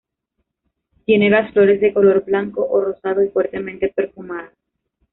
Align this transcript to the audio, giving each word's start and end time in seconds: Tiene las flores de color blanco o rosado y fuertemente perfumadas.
Tiene 1.05 1.29
las 1.29 1.53
flores 1.53 1.79
de 1.79 1.93
color 1.93 2.25
blanco 2.25 2.67
o 2.67 2.81
rosado 2.81 3.23
y 3.23 3.27
fuertemente 3.29 3.89
perfumadas. 3.89 4.51